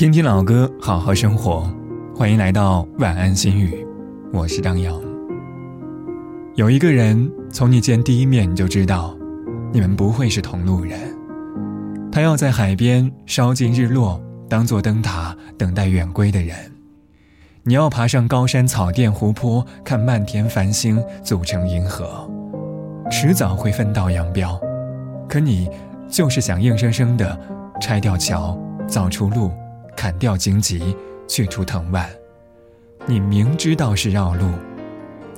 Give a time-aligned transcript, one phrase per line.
[0.00, 1.70] 听听老歌，好好生活。
[2.16, 3.86] 欢迎来到晚安心语，
[4.32, 4.98] 我是张扬。
[6.54, 9.14] 有一个人，从你见第一面你就知道，
[9.70, 10.98] 你们不会是同路人。
[12.10, 14.18] 他要在海边烧尽日落，
[14.48, 16.56] 当做灯塔等待远归的人。
[17.64, 22.26] 你要爬上高山草甸湖泊，看漫天繁星组成银河，
[23.10, 24.58] 迟早会分道扬镳。
[25.28, 25.68] 可你
[26.08, 27.38] 就是想硬生生的
[27.82, 28.58] 拆掉桥，
[28.88, 29.50] 造出路。
[30.00, 30.96] 砍掉荆棘，
[31.28, 32.08] 去除藤蔓。
[33.04, 34.46] 你明知道是绕路，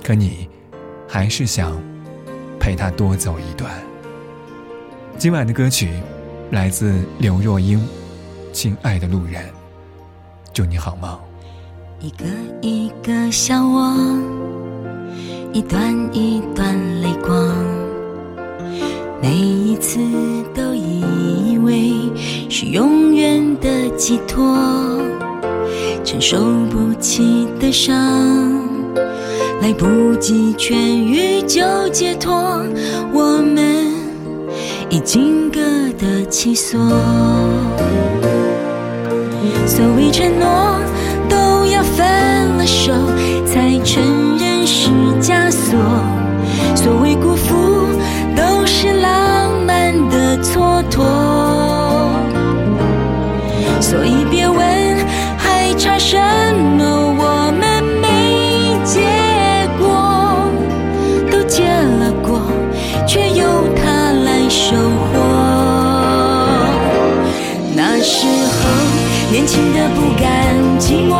[0.01, 0.47] 可你
[1.05, 1.77] 还是想
[2.61, 3.69] 陪他多走一段。
[5.17, 5.91] 今晚的歌曲
[6.51, 7.77] 来自刘若英，
[8.53, 9.43] 《亲爱的路人》，
[10.53, 11.19] 祝你好梦。
[11.99, 12.23] 一个
[12.61, 13.93] 一个笑我，
[15.51, 17.53] 一段一段泪光，
[19.21, 19.99] 每一次
[20.55, 23.41] 都以为是永远。
[23.63, 24.57] 的寄托，
[26.03, 26.37] 承受
[26.69, 27.95] 不起的伤，
[29.61, 31.61] 来不及痊愈就
[31.93, 32.61] 解脱，
[33.13, 33.85] 我们
[34.89, 35.61] 已经各
[35.97, 36.77] 得其所。
[39.65, 40.77] 所谓承诺，
[53.83, 54.57] 所以别问
[55.37, 56.17] 还差什
[56.77, 59.01] 么，我们没结
[59.77, 60.47] 果，
[61.29, 62.39] 都结了果，
[63.05, 65.19] 却由他来收获。
[67.75, 68.57] 那时候
[69.29, 70.23] 年轻的不甘
[70.79, 71.11] 寂寞，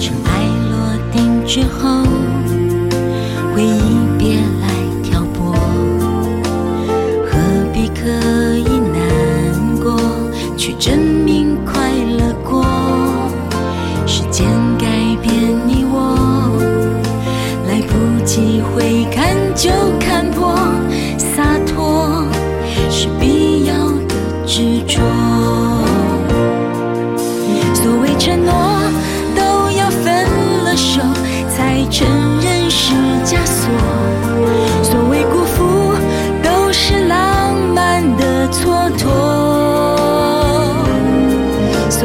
[0.00, 0.30] 尘埃
[0.70, 0.74] 落
[1.12, 2.04] 定之后。
[3.54, 3.66] 回忆
[4.16, 4.68] 别来
[5.02, 5.52] 挑拨，
[7.26, 7.30] 何
[7.72, 8.06] 必刻
[8.56, 9.98] 意难过，
[10.56, 11.07] 去证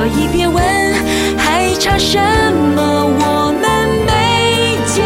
[0.04, 0.62] 所以别问
[1.38, 2.20] 还差什
[2.76, 3.06] 么？
[3.20, 3.64] 我们
[4.06, 5.00] 没结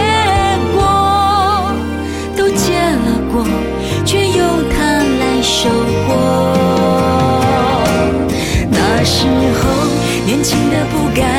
[0.73, 0.79] 果
[2.35, 3.45] 都结了果
[4.03, 4.41] 却由
[4.73, 4.75] 他
[5.19, 5.69] 来收
[6.01, 6.07] 获。
[8.71, 9.27] 那时
[9.61, 9.69] 候
[10.25, 11.36] 年轻的不甘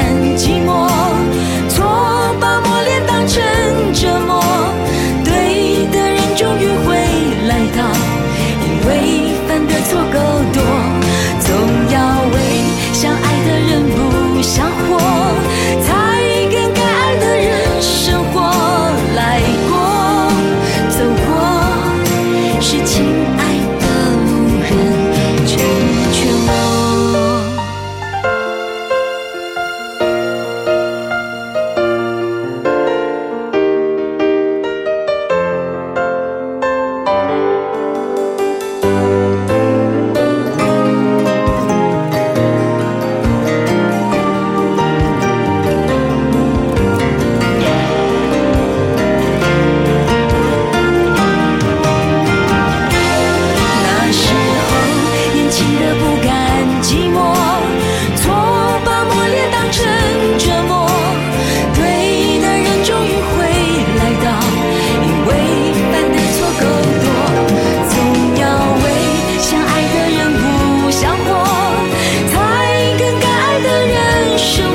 [74.39, 74.68] show.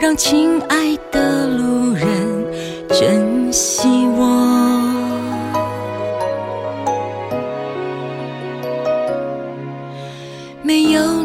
[0.00, 2.06] 让亲爱的路人
[2.88, 4.68] 珍惜我。
[10.62, 11.17] 没有